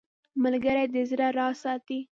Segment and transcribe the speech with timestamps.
[0.43, 1.99] ملګری د زړه راز ساتي